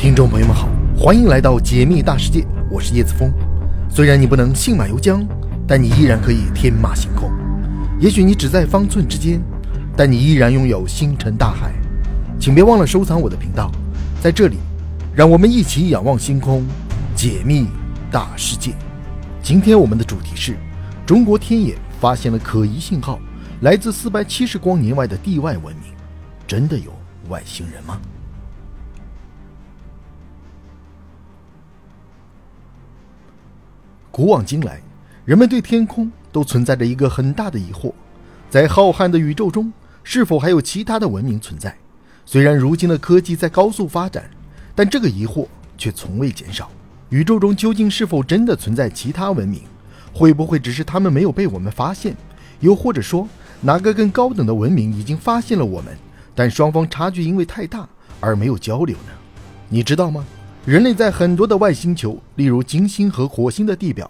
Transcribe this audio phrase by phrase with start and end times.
[0.00, 3.30] 听众朋友们好，欢迎来到解密大世界，我是叶子峰。
[3.90, 5.26] 虽然你不能信马由缰，
[5.68, 7.30] 但你依然可以天马行空。
[8.00, 9.42] 也许你只在方寸之间，
[9.94, 11.74] 但你依然拥有星辰大海。
[12.38, 13.70] 请别忘了收藏我的频道，
[14.22, 14.56] 在这里，
[15.14, 16.64] 让我们一起仰望星空，
[17.14, 17.66] 解密
[18.10, 18.72] 大世界。
[19.42, 20.56] 今天我们的主题是：
[21.04, 23.20] 中国天眼发现了可疑信号，
[23.60, 25.92] 来自四百七十光年外的地外文明，
[26.46, 26.90] 真的有
[27.28, 28.00] 外星人吗？
[34.12, 34.80] 古往今来，
[35.24, 37.92] 人们对天空都存在着一个很大的疑惑：
[38.50, 41.76] 在浩瀚的宇宙中，是否还有其他的文明存在？
[42.26, 44.28] 虽然如今的科技在高速发展，
[44.74, 45.46] 但这个疑惑
[45.78, 46.70] 却从未减少。
[47.10, 49.62] 宇宙中究竟是否真的存在其他文明？
[50.12, 52.16] 会不会只是他们没有被我们发现？
[52.58, 53.28] 又或者说，
[53.60, 55.96] 哪个更高等的文明已经发现了我们，
[56.34, 59.12] 但双方差距因为太大而没有交流呢？
[59.68, 60.26] 你知道吗？
[60.66, 64.08] 人类在很多的外星球，例如金星和火星的地表，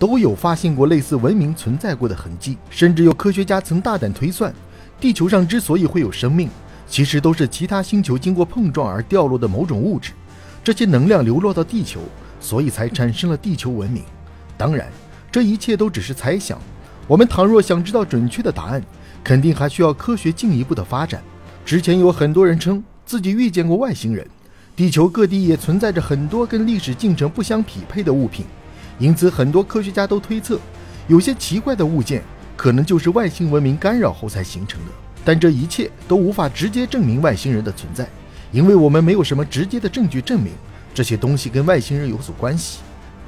[0.00, 2.58] 都有发现过类似文明存在过的痕迹。
[2.70, 4.52] 甚至有科学家曾大胆推算，
[5.00, 6.48] 地球上之所以会有生命，
[6.88, 10.10] 其实都是其他星球经过碰撞而掉落的某种物质。
[10.64, 12.00] 这些能量流落到地球，
[12.40, 14.02] 所以才产生了地球文明。
[14.58, 14.88] 当然，
[15.30, 16.58] 这一切都只是猜想。
[17.06, 18.82] 我们倘若想知道准确的答案，
[19.22, 21.22] 肯定还需要科学进一步的发展。
[21.64, 24.26] 之前有很多人称自己遇见过外星人。
[24.74, 28.46] 地球各地也存在着很多跟历史进程不相匹配的物品，
[28.98, 30.58] 因此很多科学家都推测，
[31.08, 32.22] 有些奇怪的物件
[32.56, 34.92] 可能就是外星文明干扰后才形成的。
[35.24, 38.08] 但这一切都无法直接证明外星人的存在，
[38.50, 40.54] 因为我们没有什么直接的证据证明
[40.94, 42.78] 这些东西跟外星人有所关系。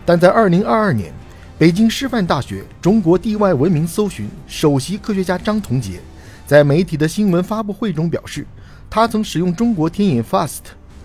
[0.06, 1.12] 但在2022年，
[1.58, 6.00] 北京师范大学中国地外文明搜寻首席科学家张同杰
[6.46, 8.46] 在媒体的新闻发布会中表示，
[8.88, 10.60] 他曾使用中国天眼 FAST。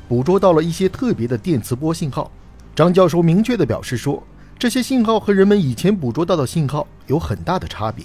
[0.09, 2.31] 捕捉到了一些特别的电磁波信号。
[2.75, 4.23] 张教授明确地表示说，
[4.57, 8.03] 这些信号和人们以前捕捉到的信号有很大的差别，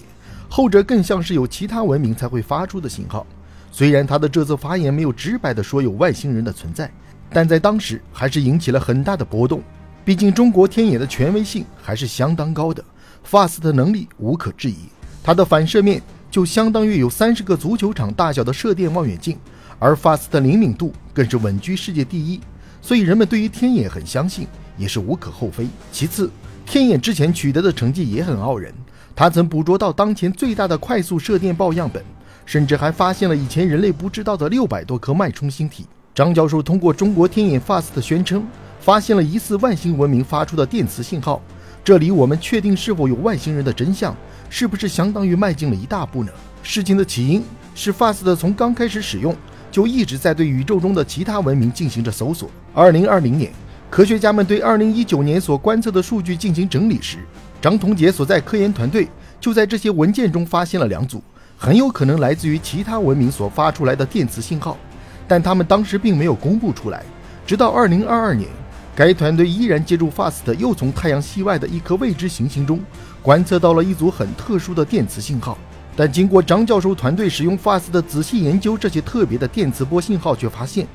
[0.50, 3.26] 后者更像是有其他文明才会发出的信号。
[3.72, 6.92] 虽然他的这次发言没有直白地说有外星人的存在，
[7.30, 9.62] 但在当时还是引起了很大的波动。
[10.04, 12.84] 毕竟中国天眼的权威性还是相当高的
[13.26, 14.76] ，FAST 的能力无可置疑，
[15.22, 19.38] 它的反射面就相当于有三十个足球场大小的射电望远镜。
[19.78, 22.40] 而 FAST 的灵敏度更是稳居世界第一，
[22.80, 24.46] 所以人们对于天眼很相信，
[24.76, 25.66] 也是无可厚非。
[25.92, 26.30] 其次，
[26.64, 28.72] 天眼之前取得的成绩也很傲人，
[29.14, 32.02] 他曾捕捉到当前最大的快速射电暴样本，
[32.46, 35.86] 甚至还发现了以前人类不知道的六百多颗脉冲星体。
[36.14, 38.46] 张教授通过中国天眼 FAST 宣称，
[38.80, 41.42] 发现了疑似外星文明发出的电磁信号，
[41.82, 44.16] 这里我们确定是否有外星人的真相，
[44.48, 46.30] 是不是相当于迈进了一大步呢？
[46.62, 47.42] 事情的起因
[47.74, 49.34] 是 FAST 从刚开始使用。
[49.74, 52.48] 就一直在对宇宙中的其他文明进行着搜索。
[52.72, 53.50] 二零二零年，
[53.90, 57.18] 科学家们对二零一九年所观测的数据进行整理时，
[57.60, 59.08] 张同杰所在科研团队
[59.40, 61.20] 就在这些文件中发现了两组
[61.58, 64.78] 很有可能来自于其他文明所发出来的电磁信号，
[65.26, 67.02] 但他们当时并没有公布出来。
[67.44, 68.48] 直到二零二二年，
[68.94, 72.78] 该团队依然借助 FAST 又从太阳系外的一颗未知行星中
[73.20, 75.58] 观测到了一组很特殊的电磁信号。
[75.96, 80.86] 但经过张教授团队使用 FAST 的仔细研究这些特别的电磁波信号，却发现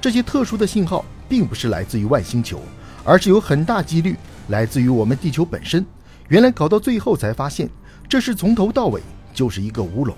[0.00, 2.60] 这些特殊的信号并不是来自于外星球，
[3.04, 4.16] 而是有很大几率
[4.48, 5.86] 来自于我们地球本身。
[6.28, 7.70] 原来搞到最后才发现，
[8.08, 9.00] 这是从头到尾
[9.32, 10.14] 就是一个乌龙。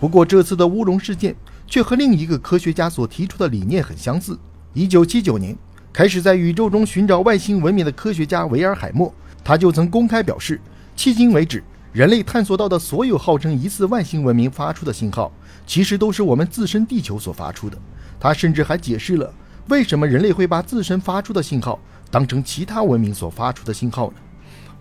[0.00, 1.34] 不过这次的乌龙事件
[1.66, 4.38] 却和另一个科学家所提出的理念很相似。
[4.74, 5.56] 1979年
[5.92, 9.12] 开始在宇宙中寻找外星文明的科学家维尔海默，
[9.44, 10.60] 他就曾公开表示，
[10.96, 11.62] 迄今为止。
[11.92, 15.32] 人类探索到的所有号称疑似外星文明发出的信号，
[15.66, 17.78] 其实都是我们自身地球所发出的。
[18.20, 19.32] 他甚至还解释了
[19.68, 21.78] 为什么人类会把自身发出的信号
[22.10, 24.16] 当成其他文明所发出的信号呢？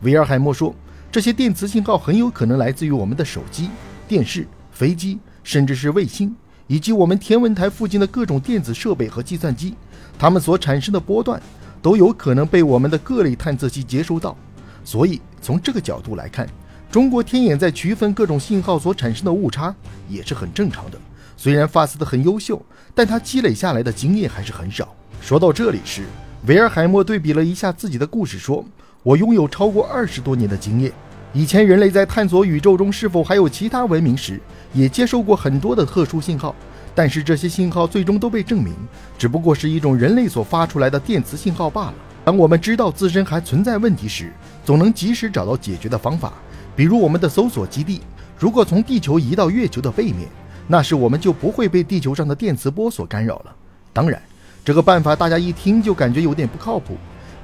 [0.01, 0.75] 维尔海默说，
[1.12, 3.69] 这些电磁信号很有可能来自于我们的手机、
[4.07, 6.35] 电视、飞机，甚至是卫星，
[6.68, 9.75] 以及我们天文台附近的各种电子设备和计算机。
[10.19, 11.42] 它们所产生的波段
[11.81, 14.36] 都有可能被我们的各类探测器接收到。
[14.83, 16.48] 所以从这个角度来看，
[16.89, 19.75] 中国天眼在区分各种信号所产生的误差
[20.07, 20.98] 也是很正常的。
[21.36, 24.95] 虽然 FAST 很优秀，但它积累下来的经验还是很少。
[25.22, 26.06] 说到这里时，
[26.48, 28.66] 维尔海默对比了一下自己的故事，说
[29.04, 30.92] ：“我拥有超过二十多年的经验。
[31.34, 34.40] 以前人类在探索宇宙中是否还有其他文明时，
[34.74, 36.56] 也接受过很多的特殊信号，
[36.95, 38.74] 但是这些信号最终都被证明
[39.18, 41.94] 只不过是一种人类所发出来的电磁信号罢了。
[42.24, 44.33] 当我们知道自身还存在问题时，
[44.66, 46.33] 总能及时找到解决的方法。”
[46.77, 48.01] 比如我们的搜索基地，
[48.38, 50.27] 如果从地球移到月球的背面，
[50.68, 53.56] 那时我们就不会被地球上的电磁波所干扰了。
[53.91, 54.21] 当然，
[54.63, 56.95] 这个办法大家一听就感觉有点不靠谱，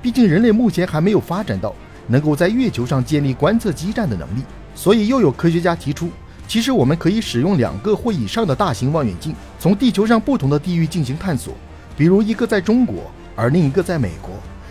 [0.04, 1.74] 毕竟人类目前还没有发展到
[2.06, 4.44] 能够在月球上建立观测基站的能力。
[4.76, 6.12] 所以又有科学家提出，
[6.48, 11.56] 其实我们可以使用两个或以上的大型望远镜，从地球上不同的地域进行探索，
[11.98, 14.30] 比如一个在中国，而另一个在美国。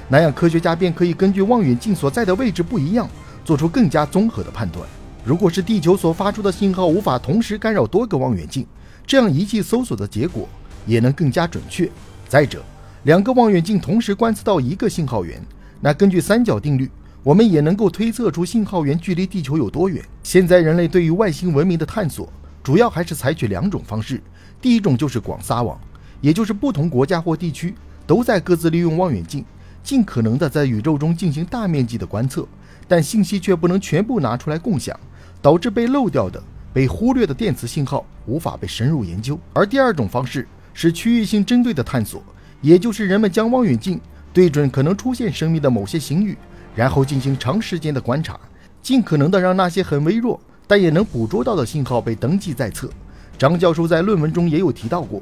[0.09, 3.09] 那样科学家便可以根据望远镜所在的位置不一样，
[3.45, 4.87] 做出更加综合的判断。
[5.25, 8.67] 如果是地球所发出的信号无法同时干扰多个望远镜，
[9.07, 10.49] 这样仪器搜索的结果
[10.87, 11.89] 也能更加准确。
[12.29, 12.63] 再者，
[13.05, 15.41] 两个望远镜同时观测到一个信号源，
[15.81, 16.91] 那根据三角定律，
[17.23, 20.03] 我们也能够推测出信号源距离地球有多远。
[20.23, 24.21] 现在人类对于外星文明的探索，主要还是采取两种方式。
[24.61, 25.79] 第一种就是广撒网，
[26.21, 27.75] 也就是不同国家或地区
[28.07, 29.45] 都在各自利用望远镜，
[29.83, 32.47] 尽可能的在宇宙中进行大面积的观测，
[32.87, 34.99] 但信息却不能全部拿出来共享。
[35.43, 36.41] 导致被漏掉的、
[36.73, 39.37] 被忽略的电磁信号无法被深入研究。
[39.53, 42.23] 而第二种方式是区域性针对的探索，
[42.61, 44.01] 也就是人们将望远镜
[44.33, 46.39] 对准可能出现生命的某些星域，
[46.77, 48.39] 然后进行长时间的观察，
[48.81, 52.89] 尽可能的让那些很微弱但也能捕捉到的信号被登记在册。
[53.37, 55.21] 张教授在论文中也有提到过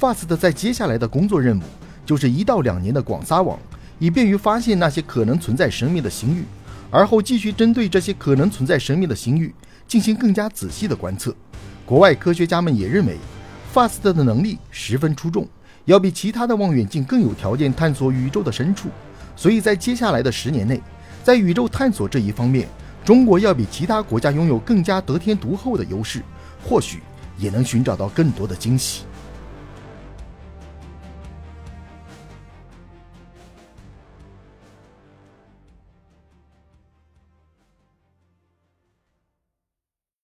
[0.00, 1.62] ，FAST 在接下来的工作任务
[2.06, 3.58] 就是一到两年的广撒网，
[3.98, 6.44] 以便于发现那些可能存在生命的星域。
[6.90, 9.54] 而后继续针对这些可能存在生命的星域
[9.86, 11.34] 进行更加仔细的观测。
[11.84, 13.16] 国外科学家们也认为
[13.74, 15.46] ，FAST 的能力十分出众，
[15.84, 18.88] 要比其他的望远镜更有条件探索宇宙的深处。
[19.36, 20.80] 所以在接下来的十年内，
[21.22, 22.66] 在宇宙探索这一方面，
[23.04, 26.22] 中国要比其他国家拥有更加得天独厚的优势，
[26.64, 27.00] 或许
[27.38, 29.02] 也能寻找到更多的惊喜。